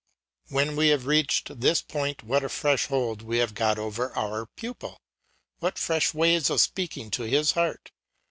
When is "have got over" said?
3.37-4.11